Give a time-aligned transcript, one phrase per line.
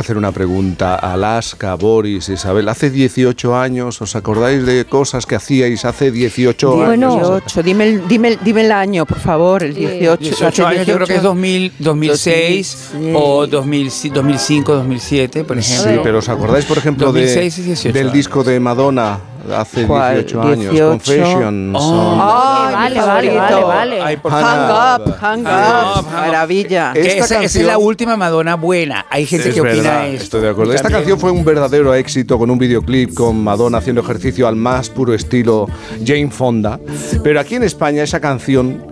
[0.00, 0.94] hacer una pregunta.
[0.96, 6.86] Alaska, Boris, Isabel, hace 18 años, ¿os acordáis de cosas que hacíais hace 18 años?
[6.86, 10.16] Bueno, 18, dime el, dime, el- dime el año, por favor, el 18.
[10.22, 11.28] 18 hace años, yo creo que es 18.
[11.28, 15.92] 2000, 2006 o 2000, 2005, 2007, por ejemplo.
[15.92, 18.12] Sí, pero ¿os acordáis, por ejemplo, de- 2006 y 18 del años.
[18.14, 19.20] disco de Madonna
[19.56, 20.14] hace ¿Cuál?
[20.24, 20.58] 18 años?
[20.72, 20.88] 18.
[20.90, 21.76] Confessions.
[21.80, 22.18] Oh.
[22.20, 24.00] Ay, Vale, vale, vale, vale.
[24.02, 25.08] Ay, por Hang favor.
[25.08, 25.98] up, hang Hang up.
[26.06, 26.10] up.
[26.12, 26.92] Maravilla.
[26.94, 29.06] Esta esa, esa es canción- la última Madonna buena.
[29.10, 30.24] Hay gente Es que opina verdad, esto.
[30.24, 30.72] estoy de acuerdo.
[30.72, 31.00] Esta También.
[31.02, 35.14] canción fue un verdadero éxito con un videoclip con Madonna haciendo ejercicio al más puro
[35.14, 35.66] estilo
[36.04, 36.78] Jane Fonda.
[37.22, 38.82] Pero aquí en España esa canción,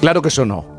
[0.00, 0.73] claro que sonó.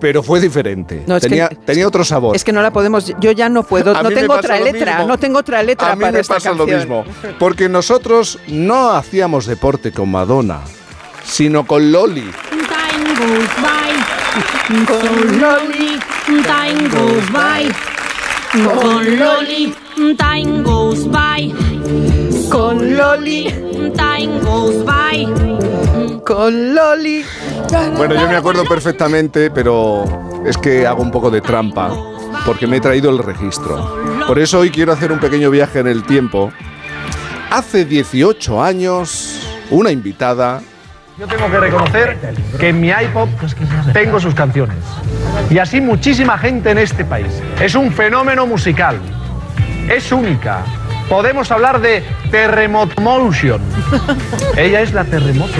[0.00, 1.02] Pero fue diferente.
[1.06, 2.34] No, es que- tenía, tenía otro sabor.
[2.34, 5.08] Es que no la podemos, yo ya no puedo, A no tengo otra letra, mismo.
[5.08, 6.68] no tengo otra letra A mí para me esta pasa canción.
[6.70, 7.04] lo mismo.
[7.38, 10.60] Porque nosotros no hacíamos deporte con Madonna,
[11.24, 12.30] sino con Loli.
[12.50, 14.86] Time goes by.
[14.86, 15.98] Con Loli.
[16.26, 17.72] Time goes by.
[18.52, 19.74] Con Loli.
[20.16, 22.19] Time goes by.
[22.50, 23.44] Con Loli.
[23.94, 26.20] Time goes by.
[26.24, 27.24] Con Loli.
[27.96, 30.04] Bueno, yo me acuerdo perfectamente, pero
[30.44, 31.90] es que hago un poco de trampa,
[32.44, 34.26] porque me he traído el registro.
[34.26, 36.52] Por eso hoy quiero hacer un pequeño viaje en el tiempo.
[37.50, 40.60] Hace 18 años, una invitada
[41.18, 42.18] Yo tengo que reconocer
[42.58, 43.28] que en mi iPod
[43.92, 44.78] tengo sus canciones.
[45.50, 47.40] Y así muchísima gente en este país.
[47.60, 48.98] Es un fenómeno musical.
[49.88, 50.64] Es única.
[51.10, 53.60] Podemos hablar de Terremoto Motion.
[54.56, 55.52] Ella es la terremoto.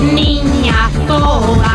[0.00, 1.67] Niña toda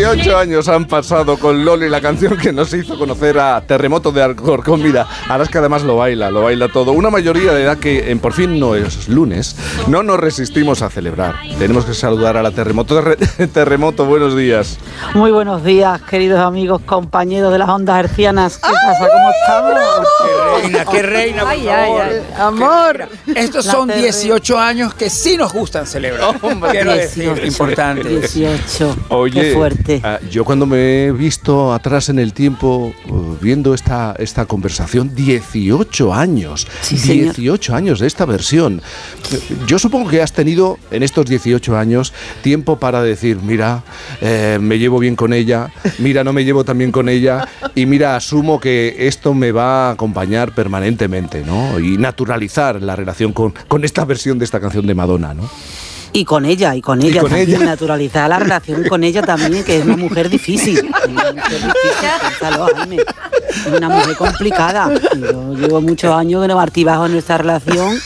[0.00, 4.22] 18 años han pasado con Loli, la canción que nos hizo conocer a Terremoto de
[4.22, 4.82] Alcorcón.
[4.82, 6.92] Mira, Alaska además lo baila, lo baila todo.
[6.92, 9.56] Una mayoría de edad que en por fin no es lunes,
[9.88, 11.34] no nos resistimos a celebrar.
[11.58, 12.94] Tenemos que saludar a la Terremoto.
[12.98, 13.18] Terre-
[13.52, 14.78] Terremoto, buenos días.
[15.12, 18.56] Muy buenos días, queridos amigos, compañeros de las ondas hercianas.
[18.56, 19.06] ¿Qué pasa?
[19.06, 20.08] ¿Cómo estamos?
[20.62, 22.02] Qué reina, qué reina, por Ay, ay, favor.
[22.02, 22.22] ay.
[22.38, 23.08] Amor.
[23.36, 26.40] Estos La son terre- 18 años que sí nos gustan celebrar.
[26.40, 27.46] Decir, 18.
[27.46, 28.08] importante.
[28.08, 28.96] 18.
[29.10, 29.89] Oye, Qué fuerte.
[30.02, 35.14] Ah, yo cuando me he visto atrás en el tiempo uh, viendo esta, esta conversación,
[35.14, 37.34] 18 años, Sí, señor.
[37.34, 38.82] 18 años de esta versión.
[39.66, 42.12] Yo supongo que has tenido en estos 18 años
[42.42, 43.82] tiempo para decir, mira,
[44.20, 47.86] eh, me llevo bien con ella, mira, no me llevo tan bien con ella, y
[47.86, 51.78] mira, asumo que esto me va a acompañar permanentemente, ¿no?
[51.78, 55.48] Y naturalizar la relación con, con esta versión de esta canción de Madonna, ¿no?
[56.12, 57.64] Y con ella, y con Y ella con también, ella.
[57.66, 60.80] naturalizar la relación con ella también, que es una mujer difícil.
[61.08, 61.72] Una mujer difícil,
[62.20, 62.96] piénsalo, Jaime.
[63.48, 64.92] Es una mujer complicada.
[65.14, 67.96] Y Yo llevo muchos años que no bajo en nuestra relación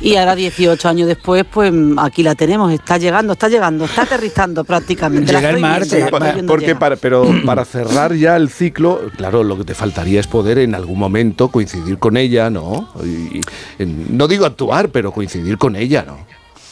[0.00, 4.64] y ahora 18 años después, pues aquí la tenemos, está llegando, está llegando, está aterrizando
[4.64, 5.32] prácticamente.
[5.32, 6.06] Llega el martes.
[6.46, 10.58] Porque para, pero para cerrar ya el ciclo, claro, lo que te faltaría es poder
[10.58, 12.88] en algún momento coincidir con ella, ¿no?
[13.04, 13.38] Y-
[13.82, 16.18] y- no digo actuar, pero coincidir con ella, ¿no?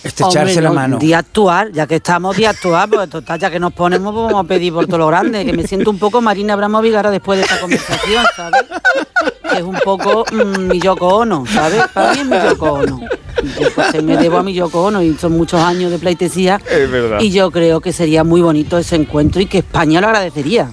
[0.07, 0.99] Estrecharse Hombre, la no, mano.
[0.99, 4.45] De actuar, ya que estamos de actuar, pues total, ya que nos ponemos, pues vamos
[4.45, 7.39] a pedir por todo lo grande, que me siento un poco Marina Abramovic ahora después
[7.39, 8.63] de esta conversación, ¿sabes?
[9.51, 11.83] Que es un poco mm, mi Yoko Ono, ¿sabes?
[11.93, 13.01] Para mí es mi Yoko Ono.
[13.61, 16.61] Yo, pues, me debo a mi Yoko Ono y son muchos años de pleitesía.
[16.71, 17.21] Es verdad.
[17.21, 20.71] Y yo creo que sería muy bonito ese encuentro y que España lo agradecería.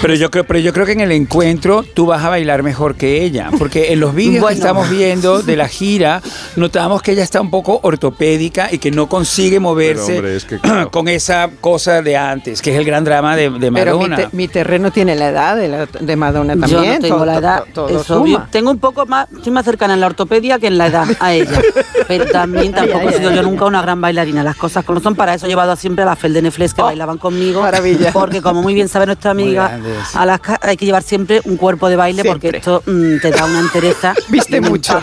[0.00, 2.94] Pero yo creo, pero yo creo que en el encuentro tú vas a bailar mejor
[2.94, 4.48] que ella, porque en los vídeos Bueno.
[4.48, 6.22] que estamos viendo de la gira
[6.56, 10.44] notamos que ella está un poco ortopédica y que no consigue moverse Pero, hombre, es
[10.44, 10.90] que, claro.
[10.90, 14.16] con esa cosa de antes, que es el gran drama de, de Pero mi, Madonna.
[14.16, 16.70] te- mi terreno tiene la edad de, la- de Madonna también.
[16.84, 18.46] Yo no tengo todo- la edad, todo- todo es obvio.
[18.50, 21.34] Tengo un poco más, estoy más cercana en la ortopedia que en la edad a
[21.34, 21.60] ella.
[22.08, 24.42] Pero también tampoco he sido yo nunca una gran bailarina.
[24.42, 26.74] Las cosas como son, para eso he llevado a siempre a la Fel de Nefles
[26.74, 27.62] que bailaban conmigo.
[27.62, 28.12] maravilla.
[28.12, 29.78] Porque como muy bien sabe nuestra amiga.
[30.14, 33.60] Alaska, hay que llevar siempre un cuerpo de baile porque esto mm, te da una
[33.60, 34.14] entereza.
[34.28, 35.00] Viste mucho.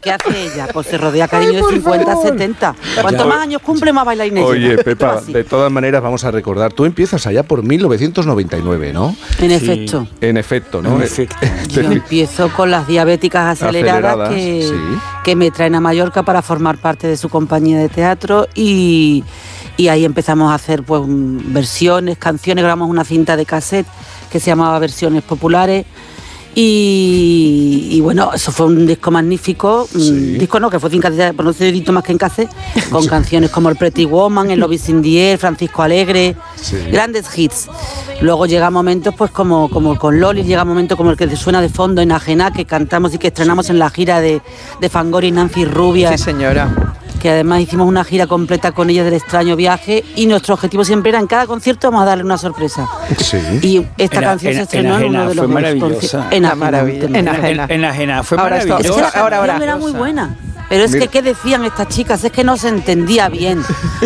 [0.00, 0.68] ¿Qué hace ella?
[0.72, 2.74] Pues se rodea cariño de 50, 70.
[3.00, 3.28] Cuanto Ya.
[3.28, 4.82] más años cumple, más bailarina Oye, llega.
[4.82, 9.14] Pepa, de todas maneras vamos a recordar, tú empiezas allá por 1999, ¿no?
[9.38, 10.06] En efecto.
[10.20, 10.96] En efecto, ¿no?
[10.96, 11.36] En efecto.
[11.68, 14.98] Yo empiezo con las diabéticas aceleradas, Aceleradas, que, sí.
[15.24, 19.24] que me traen a Mallorca para formar parte de su compañía de teatro y,
[19.76, 23.86] y ahí empezamos a hacer pues versiones, canciones, grabamos una cinta de cassette
[24.30, 25.84] que se llamaba Versiones Populares.
[26.54, 29.88] Y, y bueno, eso fue un disco magnífico.
[29.94, 31.52] un disco no, que fue de por no
[31.92, 32.50] más que en cassette,
[32.90, 36.76] con canciones como El Pretty Woman, El Love is in the Air, Francisco Alegre, Sí.
[36.90, 37.68] grandes hits.
[38.20, 41.68] Luego llega momentos pues como, como con Loli, llega momentos como el que suena de
[41.68, 44.42] fondo en Ajena, que cantamos y que estrenamos en la gira de,
[44.80, 46.16] de Fangori y Nancy Rubia.
[46.16, 46.94] Sí, señora.
[47.22, 51.10] Que además hicimos una gira completa con ella del extraño viaje y nuestro objetivo siempre
[51.10, 52.88] era en cada concierto vamos a darle una sorpresa.
[53.16, 53.38] Sí.
[53.62, 56.26] Y esta Ena- canción se Ena- estrenó en uno Enajena de fue los maravillosa.
[56.56, 57.06] maravilla.
[57.06, 57.18] un tema.
[57.20, 57.64] Enajena.
[57.64, 59.46] En, Enajena fue Ahora está- Es que Ahora, ahora.
[59.52, 60.36] canción era muy buena.
[60.68, 61.02] Pero es Mira.
[61.06, 62.24] que, ¿qué decían estas chicas?
[62.24, 63.62] Es que no se entendía bien.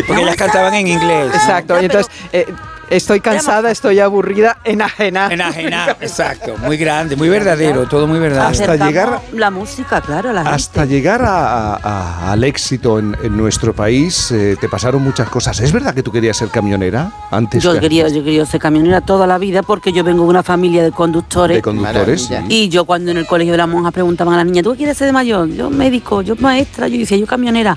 [0.06, 1.30] Porque ellas cantaban en inglés.
[1.32, 1.74] Exacto.
[1.76, 2.46] Ya, Y entonces, eh,
[2.90, 5.28] estoy cansada, estoy aburrida, enajena.
[5.32, 6.56] Enajena, exacto.
[6.58, 8.48] Muy grande, muy verdadero, todo muy verdadero.
[8.48, 10.94] Hasta llegar- la música, claro, la Hasta gente.
[10.94, 15.58] llegar a- a- al éxito en, en nuestro país, eh, te pasaron muchas cosas.
[15.60, 19.00] ¿Es verdad que tú querías ser camionera antes Yo que- quería, yo quería ser camionera
[19.00, 21.56] toda la vida porque yo vengo de una familia de conductores.
[21.56, 22.30] de conductores?
[22.30, 22.54] Maravilla.
[22.54, 24.78] Y yo cuando en el colegio de las monjas preguntaban a las niñas, ¿tú qué
[24.78, 25.48] quieres ser de mayor?
[25.48, 27.76] Yo médico, yo maestra, yo decía, yo camionera.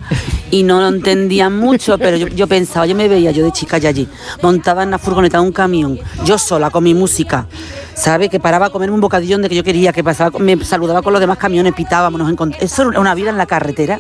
[0.52, 3.90] Y no lo entendían mucho, pero yo, pensaba, yo me veía yo de chica ya
[3.90, 4.08] allí,
[4.42, 7.46] montaba en la furgoneta de un camión, yo sola con mi música,
[7.94, 8.30] ¿sabe?
[8.30, 11.14] Que paraba a comerme un bocadillón de que yo quería, que pasaba, me saludaba con
[11.14, 14.00] los demás camiones, pitábamos, nos encont- Eso era una vida en la carretera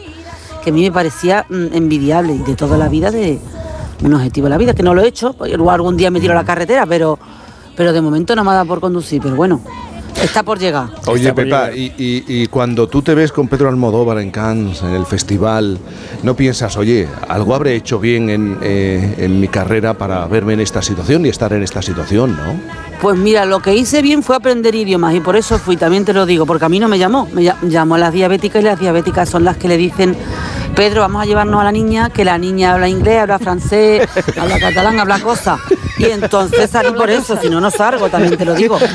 [0.63, 3.39] que a mí me parecía mm, envidiable y de toda la vida de
[4.03, 6.33] un objetivo de la vida, que no lo he hecho, pues, algún día me tiro
[6.33, 7.19] a la carretera, pero,
[7.77, 9.61] pero de momento no me ha dado por conducir, pero bueno,
[10.23, 10.89] está por llegar.
[11.07, 11.77] Oye, por Pepa, llegar.
[11.77, 15.77] y, y- y cuando tú te ves con Pedro Almodóvar en Cannes, en el festival,
[16.23, 20.59] ¿no piensas, oye, algo habré hecho bien en, eh, en mi carrera para verme en
[20.61, 22.59] esta situación y estar en esta situación, ¿no?
[23.01, 26.11] Pues mira, lo que hice bien fue aprender idiomas y por eso fui, también te
[26.13, 28.65] lo digo, porque a mí no me llamó, me lla- llamó a las diabéticas y
[28.65, 30.17] las diabéticas son las que le dicen,
[30.75, 34.07] Pedro, vamos a llevarnos a la niña, que la niña habla inglés, habla francés,
[34.39, 35.59] habla catalán, habla cosas.
[35.97, 38.77] Y entonces salí por eso, si no, no salgo, también te lo digo.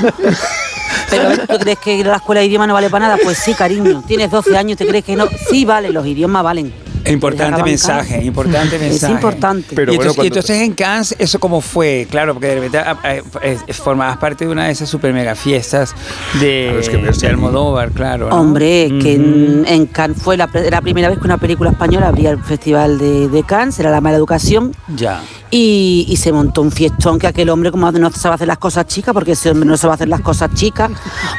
[1.18, 3.18] Pero ¿tú crees que ir a la escuela de idiomas no vale para nada?
[3.22, 4.02] Pues sí, cariño.
[4.06, 5.26] Tienes 12 años, ¿te crees que no?
[5.50, 6.72] Sí, vale, los idiomas valen.
[7.06, 9.12] Importante mensaje, importante mensaje.
[9.12, 9.74] Es importante.
[9.76, 12.06] Pero y, bueno, entonces, y cuando- entonces en Cannes, ¿eso cómo fue?
[12.10, 15.34] Claro, porque de repente ah, eh, eh, formabas parte de una de esas super mega
[15.34, 15.94] fiestas
[16.40, 17.28] de, es que de.
[17.28, 18.30] Almodóvar, claro.
[18.30, 18.36] ¿no?
[18.40, 22.42] Hombre, que en Cannes fue la, la primera vez que una película española abría el
[22.42, 25.20] festival de, de Cannes, era La Mala Educación, Ya.
[25.56, 28.88] Y, y se montó un fiestón que aquel hombre, como no sabe hacer las cosas
[28.88, 30.90] chicas, porque ese hombre no sabe hacer las cosas chicas,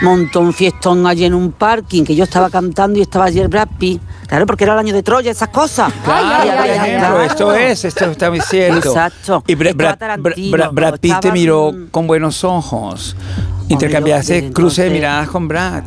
[0.02, 3.50] montó un fiestón allí en un parking, que yo estaba cantando y estaba allí el
[3.50, 4.02] Brad Pitt.
[4.28, 5.92] Claro, porque era el año de Troya, esas cosas.
[6.06, 8.88] Claro, Y por había- ejemplo, esto es, esto está muy cierto.
[8.88, 9.44] Exacto.
[9.48, 13.18] Y Brad, Brad- Brad Pitt te miró con buenos ojos.
[13.68, 15.84] Intercambiaste cruce de miradas con Brad.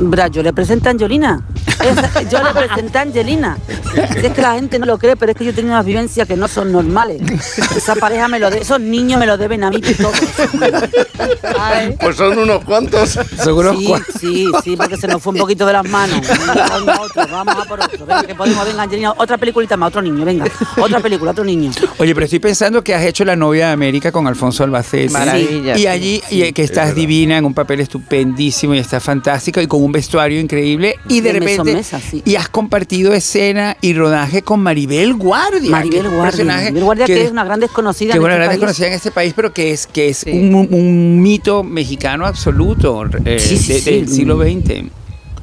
[0.00, 1.40] Brad, yo le presenté a Angelina.
[2.30, 3.58] Yo le presenté a Angelina.
[4.16, 6.26] Es que la gente no lo cree, pero es que yo he tenido unas vivencias
[6.26, 7.20] que no son normales.
[7.76, 10.14] Esa pareja me lo de, esos niños me lo deben a mí todos.
[12.00, 13.18] Pues son unos cuantos.
[13.42, 16.20] Seguro Sí, sí, sí, porque se nos fue un poquito de las manos.
[17.00, 18.06] Otro, vamos a por otro.
[18.06, 20.46] Venga, que podemos, venga, Angelina, otra peliculita más, otro niño, venga.
[20.76, 21.70] Otra película, otro niño.
[21.98, 25.10] Oye, pero estoy pensando que has hecho La novia de América con Alfonso Albacete.
[25.10, 29.62] Maravilla, Y sí, allí, y que estás divina, en un papel estupendísimo y estás fantástica
[29.62, 30.98] y con un vestuario increíble.
[31.08, 31.96] Y de De mesa a repente.
[31.96, 32.22] mesa, sí.
[32.24, 35.70] Y has compartido escena y rodaje con Maribel Guardia.
[35.70, 36.30] Maribel que es Guardia.
[36.30, 38.12] personaje Maribel Guardia, que, es una gran desconocida.
[38.12, 38.60] que en bueno, este la país.
[38.60, 40.30] desconocida en este país, pero que es, que es Sí.
[40.30, 44.84] un, un mito mexicano absoluto eh, Sí, de- del siglo XX.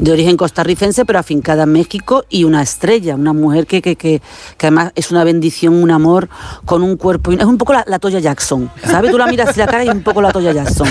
[0.02, 4.20] De origen costarricense, pero afincada en México y una estrella, una mujer que, que, que,
[4.58, 6.28] que además es una bendición, un amor,
[6.66, 7.32] con un cuerpo.
[7.32, 9.12] Es un poco la, la Toya Jackson, ¿sabes?
[9.12, 10.88] Tú la miras y la cara y es un poco la Toya Jackson.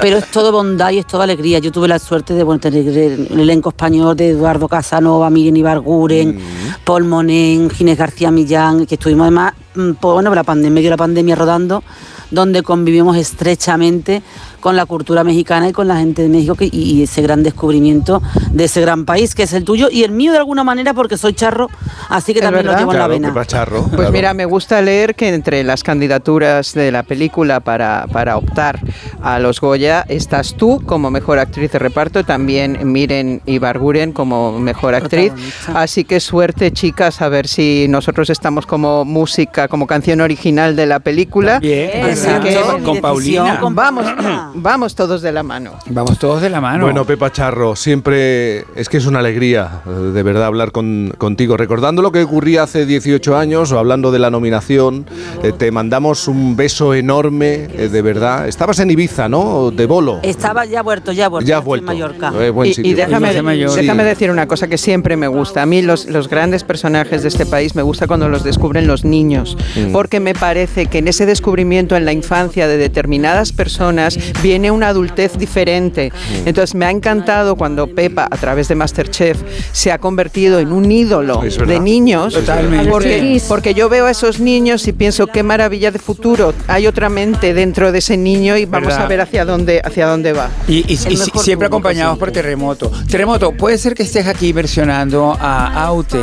[0.00, 1.58] Pero es todo bondad y es toda alegría.
[1.58, 6.40] Yo tuve la suerte de bueno, tener el elenco español de Eduardo Casanova, Miriam Ibarguren,
[6.84, 10.90] Paul Monen, Ginés García Millán, que estuvimos además, mm, pues, bueno, la pandemia, medio de
[10.92, 11.84] la pandemia rodando
[12.32, 14.22] donde convivimos estrechamente
[14.62, 18.22] con la cultura mexicana y con la gente de México que- y, ese gran descubrimiento
[18.52, 21.18] de ese gran país que es el tuyo y el mío de alguna manera porque
[21.18, 21.68] soy charro,
[22.08, 22.80] así que también lo verdad.
[22.80, 23.46] llevo en la vena.
[23.46, 23.82] Charro.
[23.82, 24.12] Pues claro.
[24.12, 28.78] mira, me gusta leer que entre las candidaturas de la película para, para optar
[29.20, 34.94] a los Goya estás tú como mejor actriz de reparto, también Miren Ibarguren como mejor
[34.94, 35.32] actriz.
[35.74, 40.86] Así que suerte, chicas, a ver si nosotros estamos como música, como canción original de
[40.86, 41.58] la película.
[41.58, 43.58] Bien, Así que con- con Paulina.
[43.72, 44.06] vamos.
[44.54, 45.72] vamos todos de la mano.
[45.86, 46.84] Vamos todos de la mano.
[46.84, 51.56] Bueno, Pepa Charro, siempre es que es una alegría eh, de verdad hablar con- contigo.
[51.56, 55.06] Recordando lo que ocurría hace 18 años o hablando de la nominación,
[55.42, 58.48] eh, te mandamos un beso enorme, eh, de verdad.
[58.48, 59.70] Estabas en Ibiza, ¿no?
[59.70, 60.20] De bolo.
[60.22, 61.48] Estaba ya vuelto, ya vuelto.
[61.48, 61.86] Ya en vuelto.
[61.86, 62.32] Mallorca.
[62.40, 62.90] Eh, buen Y- sitio.
[62.90, 65.62] y, déjame, déjame decir una cosa que siempre me gusta.
[65.62, 69.04] A mí los, los grandes personajes de este país me gusta cuando los descubren los
[69.04, 69.92] niños, Mm.
[69.92, 74.88] porque me parece que en ese descubrimiento, en la infancia de determinadas personas, viene una
[74.88, 76.12] adultez diferente.
[76.44, 79.38] Entonces me ha encantado cuando Pepa, a través de Masterchef,
[79.72, 82.34] se ha convertido en un ídolo de niños.
[82.34, 82.90] Totalmente.
[82.90, 86.52] Porque, porque yo veo a esos niños y pienso qué maravilla de futuro.
[86.68, 89.04] Hay otra mente dentro de ese niño y vamos ¿Verdad?
[89.04, 90.48] a ver hacia dónde, hacia dónde va.
[90.68, 92.32] Y, y- y siempre acompañados por.
[92.32, 92.90] Terremoto.
[93.10, 96.18] Terremoto, puede ser que estés aquí versionando a Aute,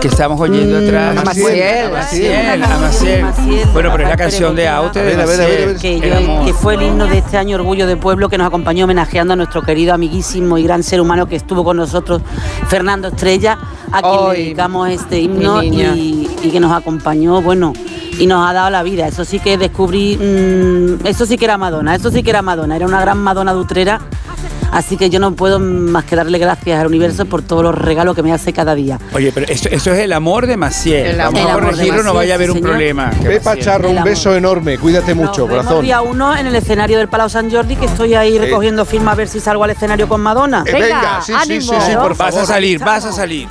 [0.00, 1.16] que estamos oyendo Mm, atrás.
[1.18, 1.86] a Maciel.
[1.86, 3.22] A Maciel, a Maciel.
[3.22, 5.62] Maciel, Bueno, pero es la canción de Aute A de ver, a ver, a ver,
[5.62, 5.76] a ver.
[5.76, 8.84] Que, yo- que fue el himno de este año Orgullo de Pueblo que nos acompañó
[8.84, 12.22] homenajeando a nuestro querido amiguísimo y gran ser humano que estuvo con nosotros,
[12.68, 13.58] Fernando Estrella,
[13.92, 17.74] a quien le dedicamos este himno y, y que nos acompañó, bueno,
[18.18, 19.06] y nos ha dado la vida.
[19.06, 22.76] Eso sí que descubrí, mm, eso sí que era Madonna, eso sí que era Madonna,
[22.76, 24.00] era una gran Madonna de Utrera.
[24.72, 28.14] Así que yo no puedo más que darle gracias al universo por todos los regalos
[28.14, 28.98] que me hace cada día.
[29.12, 31.06] Oye, pero esto, esto es el amor de Maciel.
[31.06, 32.70] El Vamos amor a de corregirlo, no vaya a haber sí, un señor.
[32.70, 33.10] problema.
[33.22, 34.78] Pepa Charro, un beso enorme.
[34.78, 35.84] Cuídate mucho, Nos vemos corazón.
[35.84, 39.16] día uno en el escenario del Palau San Jordi, que estoy ahí recogiendo firmas a
[39.16, 40.62] ver si salgo al escenario con Madonna.
[40.66, 41.86] Eh, Venga, sí, sí, sí, ánimo.
[41.86, 42.46] sí, por Vas a favor.
[42.46, 43.48] salir, vas a salir.